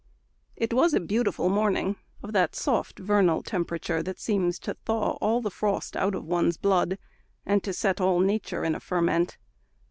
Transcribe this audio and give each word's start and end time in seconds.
It 0.55 0.73
was 0.73 0.95
a 0.95 0.99
beautiful 0.99 1.47
morning, 1.47 1.95
of 2.23 2.33
that 2.33 2.55
soft 2.55 2.97
vernal 2.97 3.43
temperature, 3.43 4.01
that 4.01 4.19
seems 4.19 4.57
to 4.61 4.73
thaw 4.73 5.11
all 5.21 5.41
the 5.41 5.51
frost 5.51 5.95
out 5.95 6.15
of 6.15 6.25
one's 6.25 6.57
blood, 6.57 6.97
and 7.45 7.63
to 7.63 7.71
set 7.71 8.01
all 8.01 8.19
nature 8.19 8.63
in 8.65 8.73
a 8.73 8.79
ferment. 8.79 9.37